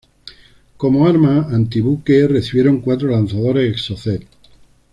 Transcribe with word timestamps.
Como 0.77 1.07
armas 1.07 1.53
antibuque 1.53 2.27
recibieron 2.27 2.81
cuatro 2.81 3.11
lanzadores 3.11 3.71
Exocet. 3.71 4.23